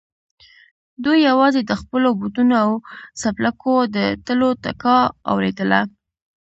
[1.03, 2.71] دوی يواځې د خپلو بوټونو او
[3.21, 4.97] څپلکو د تلو ټکا
[5.31, 5.81] اورېدله.